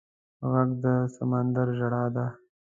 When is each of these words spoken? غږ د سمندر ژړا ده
غږ 0.51 0.69
د 0.83 0.85
سمندر 1.15 1.67
ژړا 1.79 2.03
ده 2.15 2.25